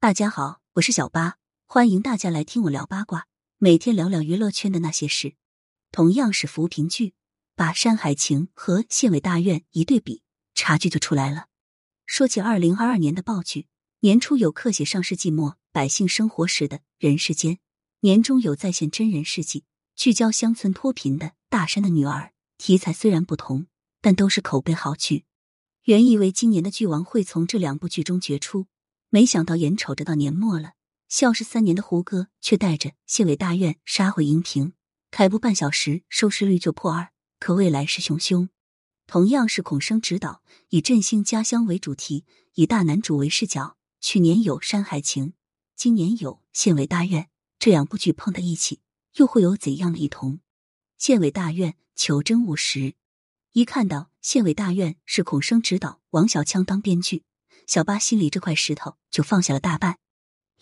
[0.00, 3.26] 大家好，我是小八，欢迎大家来听我聊八卦，
[3.58, 5.34] 每天聊聊娱乐圈的那些事。
[5.90, 7.14] 同样是扶贫剧，
[7.56, 10.22] 把《山海情》和《县委大院》一对比，
[10.54, 11.48] 差距就出来了。
[12.06, 13.66] 说起二零二二年的爆剧，
[13.98, 17.58] 年初有刻写上世纪末百姓生活时的人世间，
[18.02, 19.64] 年中有再现真人事迹，
[19.96, 22.26] 聚焦乡村脱贫的《大山的女儿》。
[22.56, 23.66] 题材虽然不同，
[24.00, 25.24] 但都是口碑好剧。
[25.86, 28.68] 原以为今年的剧王会从这两部剧中决出。
[29.10, 30.72] 没想到眼瞅着到年末了，
[31.08, 34.74] 消失三年的胡歌却带着县委大院杀回荧屏，
[35.10, 37.08] 开播半小时收视率就破二，
[37.40, 38.48] 可谓来势汹汹。
[39.06, 43.78] 同样是孔生执导，以振兴家乡为主题，以大男主为视角。
[44.00, 45.28] 去年有《山海情》，
[45.74, 47.22] 今年有《县委大院》，
[47.58, 48.80] 这两部剧碰在一起，
[49.16, 50.34] 又会有怎样的异同？
[50.98, 52.94] 《县委大院》求真务实，
[53.52, 57.24] 一看到《县委大院》是孔生执导，王小枪当编剧。
[57.68, 59.98] 小八心里这块石头就放下了大半。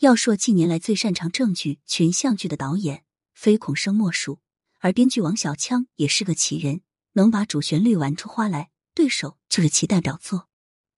[0.01, 4.41] 要说近年来最擅长正剧、群像剧的导演，非孔生莫属。
[4.81, 6.81] 而编剧王小枪也是个奇人，
[7.13, 8.71] 能把主旋律玩出花来。
[8.93, 10.39] 对手就是其代表作《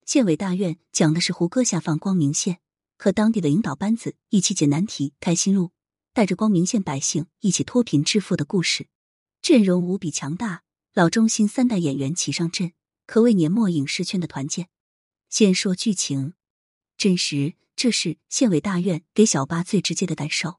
[0.07, 2.61] 县委大院》，讲的是胡歌下放光明县，
[2.97, 5.73] 和当地的领导班子一起解难题、开心路，
[6.15, 8.89] 带着光明县百姓一起脱贫致富的故事。
[9.43, 10.63] 阵容无比强大，
[10.95, 12.73] 老中新三代演员齐上阵，
[13.05, 14.69] 可谓年末影视圈的团建。
[15.29, 16.33] 先说剧情，
[16.97, 20.59] 真实，这是县委大院给小八最直接的感受。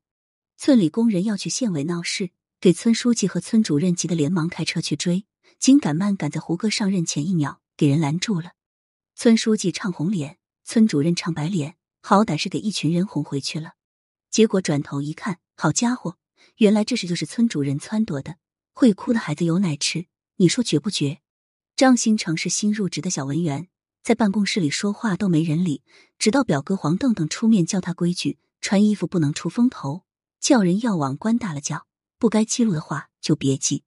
[0.57, 2.29] 村里工人要去县委闹事，
[2.61, 5.25] 给村书记和村主任急得连忙开车去追，
[5.57, 8.51] 紧赶慢赶在胡歌上任前一秒给人拦住了。
[9.15, 13.73] 村书记唱红脸，村主任唱白脸，好歹是给一群人哄回去了。
[14.29, 16.17] 结果转头一看，好家伙，
[16.57, 18.35] 原来这事就是村主任撺掇的。
[18.73, 21.21] 会哭的孩子有奶吃，你说绝不绝？
[21.75, 23.67] 张新成是新入职的小文员。
[24.09, 25.83] 在办公室里说话都没人理，
[26.17, 30.03] 直到表哥黄澄澄出面教他规矩，穿衣服不能出风头，
[30.39, 31.85] 叫人要往官大了叫，
[32.17, 33.83] 不该记录的话就别记。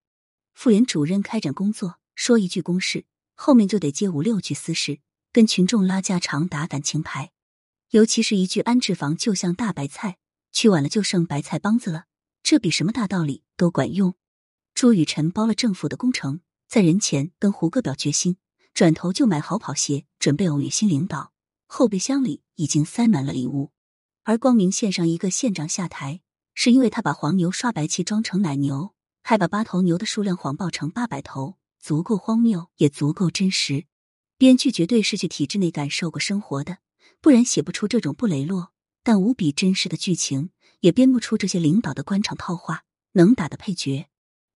[0.55, 5.00] 妇联主任开展工作，说一句公事，后面就得接五六句私事，
[5.33, 7.33] 跟群众拉家常、打感情牌。
[7.91, 10.19] 尤其是一句安置房就像大白菜，
[10.53, 12.04] 去晚了就剩白菜帮子了，
[12.44, 14.15] 这比什么大道理都管用。
[14.72, 18.37] 朱雨辰包了政府的工程，在人前跟胡歌表决心。
[18.75, 21.33] 转头就买好跑鞋，准备偶遇新领导。
[21.66, 23.71] 后备箱里已经塞满了礼物。
[24.25, 26.21] 而光明县上一个县长下台，
[26.55, 33.87] 是因为他把黄牛刷白气装成奶牛，还把八头牛的数量谎报成八百头，足够荒谬，也足够真实。
[34.38, 36.78] 编剧绝对是去体制内感受过生活的，
[37.21, 38.72] 不然写不出这种不雷落
[39.03, 40.50] 但无比真实的剧情，
[40.81, 44.09] 也编不出这些领导的官场套话，能打的配角。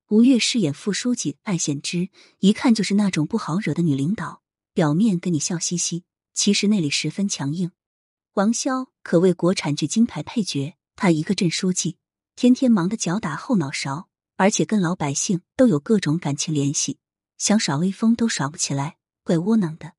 [0.09, 4.41] 吴越饰演副书记艾显之，一看就是那种不好惹的女领导，
[4.72, 7.72] 表面跟你笑嘻嘻，其实内里十分强硬。
[8.34, 11.97] 王骁可谓国产剧金牌配角，他一个镇书记，
[12.37, 16.99] 天天忙得脚打后脑勺，而且跟老百姓都有各种感情联系，
[17.37, 19.89] 想耍威风都耍不起来，怪窝囊的。《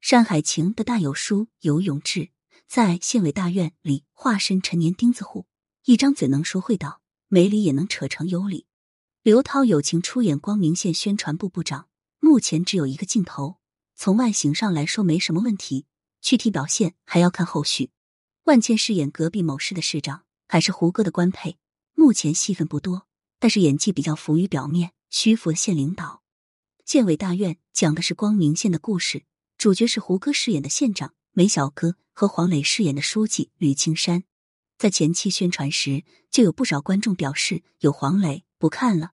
[0.00, 2.30] 山海情》的大有叔游永志，
[2.68, 5.46] 在县委大院里化身陈年钉子户，
[5.86, 8.67] 一张嘴能说会道，没理也能扯成有理。
[9.24, 11.88] 刘涛友情出演光明县宣传部部长，
[12.20, 13.56] 目前只有一个镜头。
[13.96, 15.86] 从外形上来说没什么问题，
[16.20, 17.90] 具体表现还要看后续。
[18.44, 21.58] 万茜饰演隔壁某市的市长，还是胡歌的官配，
[21.94, 23.08] 目前戏份不多，
[23.40, 26.22] 但是演技比较浮于表面，虚浮的县领导。
[26.84, 29.24] 县委大院讲的是光明县的故事，
[29.58, 34.22] 主角是胡歌饰演的县长梅小哥和黄磊饰演的书记吕青山。
[34.78, 39.12] 在前期宣传时，就有不少观众表示有黄磊不看了。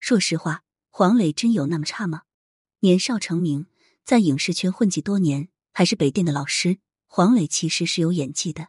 [0.00, 2.22] 说实话，黄磊真有那么差吗？
[2.80, 3.66] 年少成名，
[4.04, 6.78] 在影视圈混迹多年，还是北电的老师。
[7.06, 8.68] 黄磊其实是有演技的，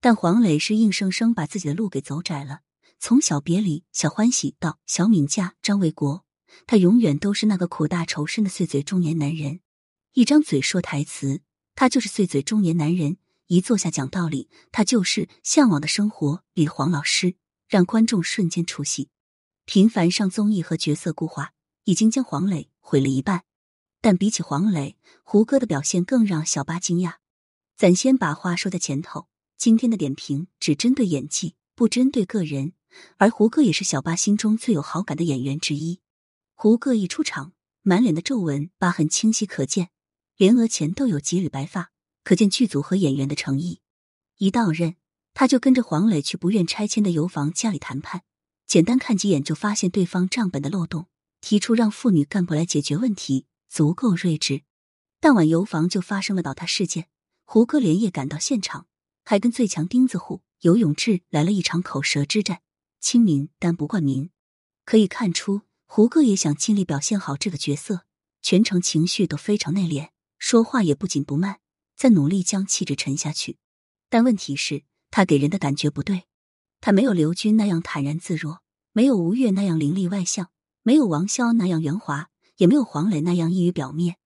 [0.00, 2.60] 但黄磊是硬生生把自己的路给走窄了。
[2.98, 6.24] 从小别离、小欢喜到小敏嫁张卫国，
[6.66, 9.60] 他永远都是那个苦大仇深的碎嘴中年男人。
[10.14, 11.42] 一张嘴说台词，
[11.74, 13.16] 他就是碎嘴中年男人；
[13.46, 17.36] 一坐下讲道理，他就是向往的生活里黄老师，
[17.68, 19.10] 让观众瞬间出戏。
[19.66, 21.52] 频繁上综艺和角色固化，
[21.84, 23.42] 已经将黄磊毁了一半。
[24.00, 27.14] 但比起黄磊，胡歌的表现更让小八惊讶。
[27.76, 29.26] 咱先把话说在前头，
[29.58, 32.74] 今天的点评只针对演技，不针对个人。
[33.16, 36.00] 而胡歌也是小八心中最有好感的演员之一。
[36.54, 37.52] 胡歌一出场，
[37.82, 39.90] 满脸的皱纹疤痕清晰可见，
[40.36, 41.90] 连额前都有几缕白发，
[42.22, 43.80] 可见剧组和演员的诚意。
[44.38, 44.94] 一到任，
[45.34, 48.22] 他就跟着黄磊去不愿拆迁的油房家里谈判。
[48.66, 51.06] 简单看几眼就发现对方账本的漏洞，
[51.40, 54.62] 提出让妇女干部来解决问题，足够睿智。
[55.20, 57.08] 当晚油房就发生了倒塌事件，
[57.44, 58.86] 胡歌连夜赶到现场，
[59.24, 62.60] 还跟最强钉子户游永志来了一场口舌之战，
[63.00, 64.30] 亲民但不冠民。
[64.84, 68.04] 可以看出，胡歌也想尽力表现好这个角色，
[68.42, 71.60] 全程情绪都非常内敛，说话也不紧不慢，
[71.96, 73.58] 在努力将气质沉下去。
[74.08, 76.24] 但问题是，他给人的感觉不对。
[76.86, 78.62] 他没有刘军那样坦然自若，
[78.92, 80.52] 没有吴越那样凌厉外向，
[80.84, 84.18] 没有王骁那样圆滑，也没有黄磊那样溢于表面。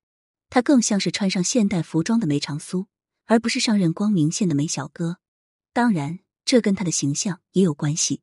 [0.51, 2.89] 他更像是穿上现代服装的梅长苏，
[3.25, 5.17] 而不是上任光明县的梅小哥。
[5.73, 8.21] 当然，这跟他的形象也有关系。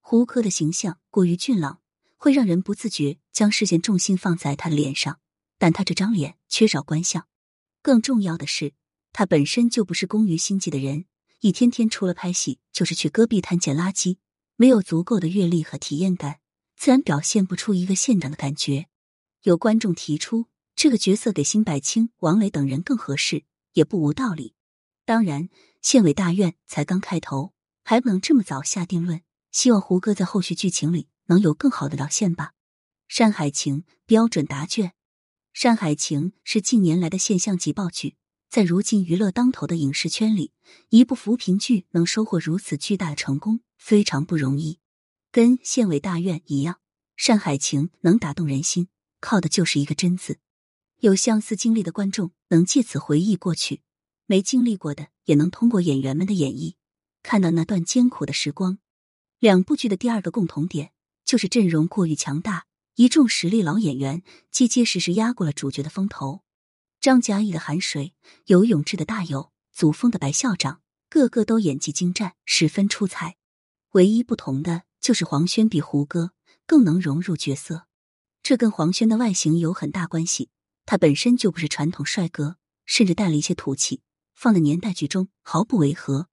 [0.00, 1.80] 胡歌的形象过于俊朗，
[2.16, 5.18] 会让人不自觉将视线重心放在他的脸上，
[5.58, 7.26] 但他这张脸缺少官相。
[7.82, 8.74] 更重要的是，
[9.12, 11.06] 他本身就不是工于心计的人，
[11.42, 14.18] 一天天除了拍戏就是去戈壁滩捡垃圾，
[14.54, 16.38] 没有足够的阅历和体验感，
[16.76, 18.86] 自然表现不出一个县长的感觉。
[19.42, 20.46] 有观众提出
[20.76, 23.42] 这个角色给辛柏青、王磊等人更合适，
[23.72, 24.54] 也不无道理。
[25.04, 25.48] 当然，
[25.80, 27.52] 县委大院才刚开头，
[27.82, 29.22] 还不能这么早下定论。
[29.50, 32.52] 希望胡歌在后续剧情里能有更好的表现吧。
[33.08, 34.90] 《山海情》标准答卷，
[35.52, 38.14] 《山海情》是近年来的现象级爆剧，
[38.52, 40.52] 在如今娱乐当头的影视圈里，
[40.90, 44.78] 一部扶贫剧能收获如此巨大的成功，非常不容易。
[45.30, 46.74] 跟《县委大院》一样，
[47.16, 48.88] 《山海情》能打动人心，
[49.20, 50.38] 靠的就是一个“真”字。
[50.98, 53.80] 有相似经历的观众能借此回忆过去，
[54.26, 56.74] 没经历过的也能通过演员们的演绎，
[57.22, 58.76] 看到那段艰苦的时光。
[59.38, 60.92] 两部剧的第二个共同点
[61.24, 62.66] 就是阵容过于强大，
[62.96, 66.42] 一众实力老演员结结实实压过了主角的风头。
[67.02, 68.14] 张嘉译的韩水、
[68.46, 73.38] 游泳志的大友、祖峰的白校长，个个都演技精湛，十分出彩。
[73.94, 76.30] 唯一不同的就是黄轩比胡歌
[76.64, 77.88] 更能融入角色，
[78.40, 80.50] 这跟黄轩的外形有很大关系。
[80.86, 84.02] 他本身就不是传统帅哥，甚至带了一些土气，
[84.36, 86.28] 放在年代剧中毫不违和。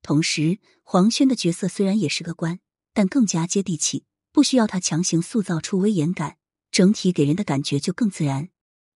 [0.00, 2.60] 同时，黄轩的角色虽然也是个官，
[2.94, 6.38] 但更加接地气，不需要他强行塑造出威严感，
[6.70, 8.48] 整体给人的感觉就更自然。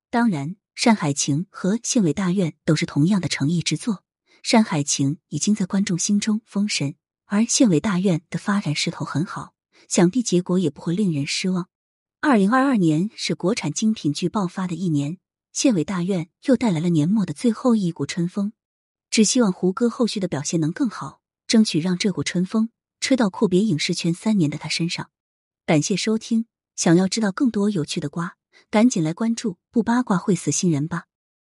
[0.08, 3.94] 当然，《山海情》和《县委大院》都是同样的诚意之作，
[4.44, 6.94] 《山海情》已经在观众心中封神，
[7.24, 9.54] 而《县委大院》的发展势头很好，
[9.88, 11.68] 想必结果也不会令人失望。
[12.20, 15.14] 二零二二年是国产精品剧爆发的一年，
[15.52, 18.52] 《县委大院》又带来了年末的最后一股春风。
[19.10, 22.70] 只希望胡歌后续的表现能更好，争取让这股春风
[23.00, 25.10] 吹到阔别影视圈三年的他身上。
[25.66, 26.46] 感谢收听，
[26.76, 28.36] 想要知道更多有趣的瓜，
[28.70, 31.04] 赶紧来关注，不八卦会死新人吧。